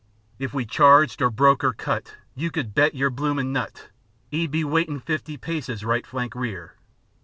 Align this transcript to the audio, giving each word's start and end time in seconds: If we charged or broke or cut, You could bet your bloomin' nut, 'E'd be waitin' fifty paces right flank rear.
If 0.39 0.51
we 0.51 0.65
charged 0.65 1.21
or 1.21 1.29
broke 1.29 1.63
or 1.63 1.73
cut, 1.73 2.15
You 2.33 2.49
could 2.49 2.73
bet 2.73 2.95
your 2.95 3.11
bloomin' 3.11 3.53
nut, 3.53 3.91
'E'd 4.31 4.49
be 4.49 4.63
waitin' 4.63 4.99
fifty 4.99 5.37
paces 5.37 5.85
right 5.85 6.07
flank 6.07 6.33
rear. 6.33 6.75